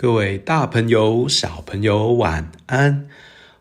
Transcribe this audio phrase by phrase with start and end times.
[0.00, 3.08] 各位大朋友、小朋友，晚安！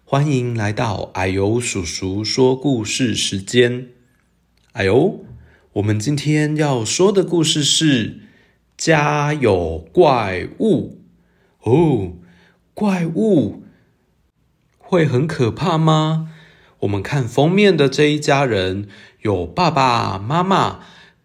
[0.06, 3.88] 欢迎来到矮油叔叔说故事时间。
[4.74, 5.26] 矮油，
[5.74, 8.10] 我们今天要说的故事是
[8.78, 11.00] 《家有怪物》
[11.72, 12.14] 哦。
[12.76, 13.64] 怪物
[14.78, 16.30] 会很可怕吗？
[16.82, 18.88] 我们看封面的这一家人，
[19.24, 20.82] 有爸爸妈妈、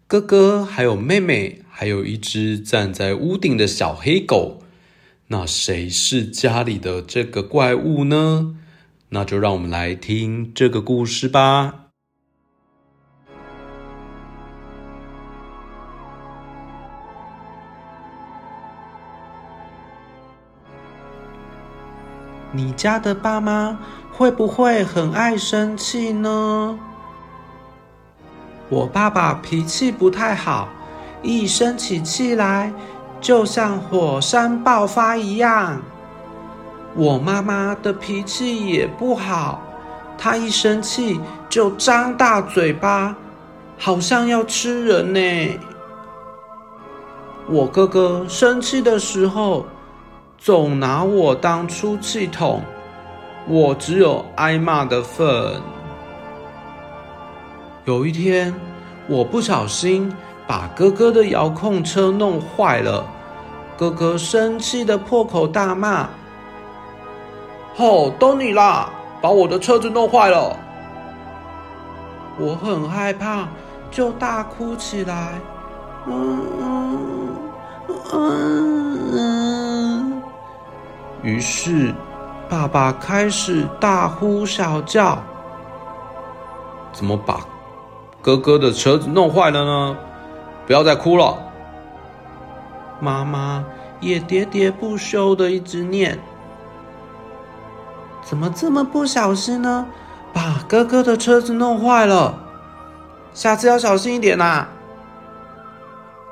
[0.07, 4.62] 哥哥，还有妹妹，还有一只站在屋顶的小黑狗。
[5.33, 8.55] 那谁是家里的这个怪物呢？
[9.09, 11.87] 那就让我们来听这个故事吧。
[22.51, 23.79] 你家的爸妈
[24.11, 26.77] 会不会很爱生气呢？
[28.69, 30.69] 我爸爸脾气不太好，
[31.23, 32.71] 一生起气来，
[33.23, 35.81] 就像火山爆发一样，
[36.93, 39.61] 我妈妈的脾气也不好，
[40.17, 43.15] 她一生气就张大嘴巴，
[43.79, 45.59] 好像要吃人呢。
[47.47, 49.65] 我哥哥生气的时候，
[50.37, 52.61] 总拿我当出气筒，
[53.47, 55.61] 我只有挨骂的份。
[57.85, 58.53] 有一天，
[59.07, 60.13] 我不小心。
[60.53, 63.03] 把哥哥的遥控车弄坏了，
[63.75, 66.07] 哥哥生气的破口大骂
[67.75, 68.87] ：“吼，都你啦，
[69.19, 70.55] 把我的车子弄坏了！”
[72.37, 73.47] 我很害怕，
[73.89, 75.41] 就大哭起来。
[76.05, 77.29] 嗯嗯
[78.13, 80.21] 嗯嗯。
[81.23, 81.95] 于是，
[82.47, 85.17] 爸爸开始大呼小叫
[86.93, 87.39] ：“怎么把
[88.21, 89.97] 哥哥的车子弄坏了呢？”
[90.65, 91.37] 不要再哭了，
[92.99, 93.65] 妈妈
[93.99, 96.17] 也喋喋不休的一直念
[98.23, 99.85] ：“怎么这么不小心呢？
[100.31, 102.39] 把哥哥的车子弄坏了，
[103.33, 104.67] 下次要小心一点呐！”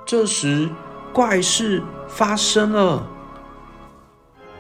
[0.06, 0.70] 这时，
[1.14, 3.04] 怪事发生了，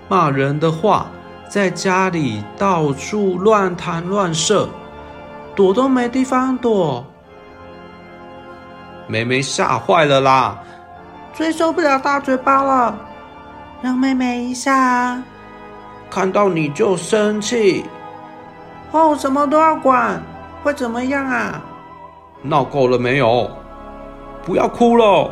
[0.07, 1.07] 骂人的话
[1.49, 4.69] 在家里到处乱弹乱射，
[5.55, 7.05] 躲都没地方躲。
[9.07, 10.57] 妹妹吓坏了啦，
[11.33, 12.97] 最受不了大嘴巴了，
[13.81, 15.23] 让妹妹一下啊！
[16.09, 17.85] 看到你就生气，
[18.91, 20.21] 哦，什么都要管，
[20.63, 21.61] 会怎么样啊？
[22.41, 23.49] 闹够了没有？
[24.43, 25.31] 不要哭了。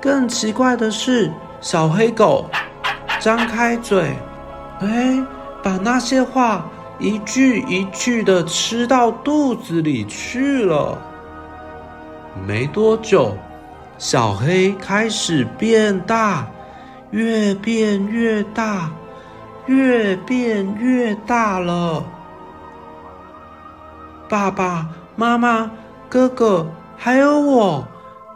[0.00, 1.30] 更奇怪的是，
[1.60, 2.46] 小黑狗
[3.18, 4.16] 张开嘴，
[4.80, 5.22] 哎，
[5.62, 6.64] 把那些话
[6.98, 10.96] 一句一句的吃到肚子里去了。
[12.46, 13.36] 没多久，
[13.98, 16.46] 小黑开始变大，
[17.10, 18.90] 越变越大，
[19.66, 22.04] 越变越大了。
[24.28, 25.70] 爸爸妈妈、
[26.08, 27.84] 哥哥还有我，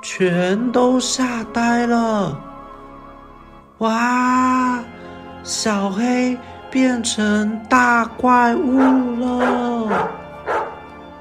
[0.03, 2.37] 全都吓呆了。
[3.79, 4.83] 哇，
[5.43, 6.37] 小黑
[6.71, 8.79] 变成大怪物
[9.21, 9.89] 了，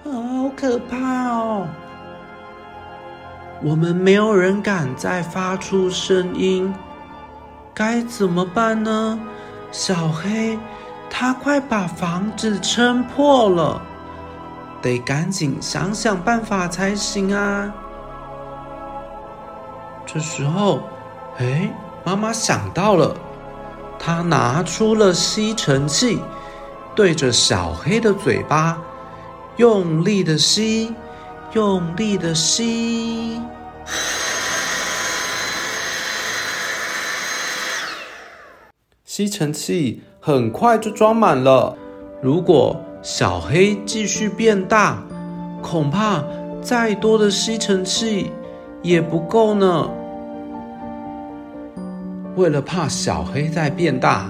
[0.03, 0.97] 好可怕
[1.29, 1.67] 哦！
[3.65, 6.73] 我们没有人敢再发出声音，
[7.73, 9.17] 该怎么办呢？
[9.71, 10.59] 小黑，
[11.09, 13.81] 他快把房子撑破了，
[14.81, 17.73] 得赶紧想想办法才行啊！
[20.05, 20.81] 这时候，
[21.37, 21.73] 哎，
[22.03, 23.15] 妈妈想到了，
[23.97, 26.21] 她拿出了吸尘器，
[26.93, 28.77] 对着小黑的嘴巴
[29.55, 30.93] 用力的吸。
[31.53, 33.39] 用力的吸，
[39.05, 41.77] 吸尘器很快就装满了。
[42.23, 45.03] 如果小黑继续变大，
[45.61, 46.23] 恐怕
[46.59, 48.31] 再多的吸尘器
[48.81, 49.87] 也不够呢。
[52.35, 54.27] 为了怕小黑再变大，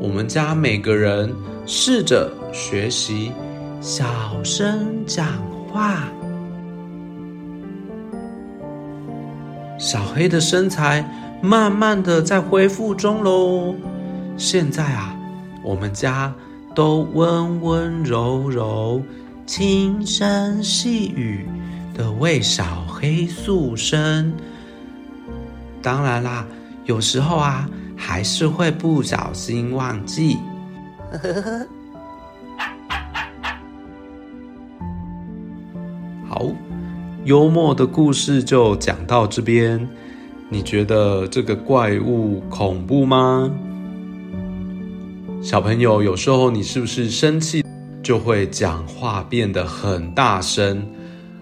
[0.00, 1.34] 我们家每个人
[1.66, 3.32] 试着学习
[3.80, 4.06] 小
[4.44, 5.26] 声讲
[5.72, 6.04] 话。
[9.78, 11.08] 小黑的身材
[11.42, 13.74] 慢慢的在恢复中喽。
[14.36, 15.14] 现在啊，
[15.62, 16.32] 我们家
[16.74, 19.02] 都温温柔柔、
[19.46, 21.46] 轻声细语
[21.94, 24.32] 的为小黑塑身。
[25.82, 26.46] 当然啦，
[26.84, 30.38] 有时候啊，还是会不小心忘记。
[36.28, 36.46] 好。
[37.26, 39.88] 幽默的故事就讲到这边，
[40.48, 43.50] 你觉得这个怪物恐怖吗？
[45.42, 47.64] 小朋友，有时候你是不是生气
[48.00, 50.86] 就会讲话变得很大声，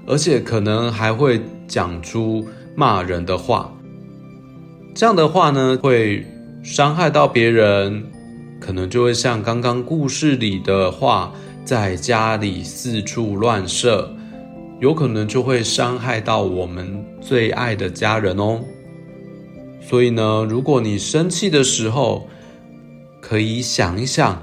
[0.06, 1.38] 而且可能还会
[1.68, 2.42] 讲出
[2.74, 3.70] 骂人的话？
[4.94, 6.26] 这样的话呢，会
[6.62, 8.02] 伤害到别人，
[8.58, 11.30] 可能就会像刚刚故事里的话，
[11.62, 14.10] 在家里四处乱射，
[14.80, 18.60] 有可能就会伤害到我们最爱的家人哦。
[19.80, 22.26] 所以呢，如果你生气的时候，
[23.20, 24.42] 可以想一想，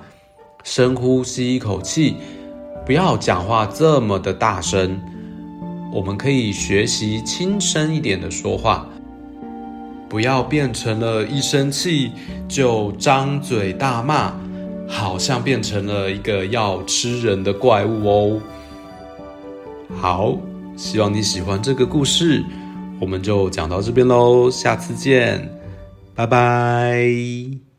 [0.63, 2.15] 深呼吸一口气，
[2.85, 4.99] 不要讲话这么的大声。
[5.93, 8.87] 我们可以学习轻声一点的说话，
[10.07, 12.11] 不要变成了一生气
[12.47, 14.33] 就张嘴大骂，
[14.87, 18.41] 好像变成了一个要吃人的怪物哦。
[20.01, 20.35] 好，
[20.75, 22.43] 希望你喜欢这个故事。
[22.99, 25.47] 我们就讲到这边喽，下次见，
[26.15, 27.70] 拜拜。